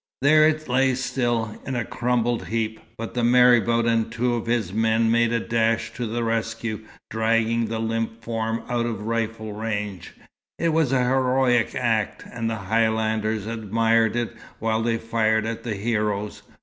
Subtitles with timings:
[0.23, 4.73] There it lay still, in a crumpled heap, but the marabout and two of his
[4.73, 6.79] men made a dash to the rescue,
[7.11, 10.15] dragging the limp form out of rifle range.
[10.57, 15.75] It was a heroic act, and the Highlanders admired it while they fired at the
[15.75, 16.41] heroes.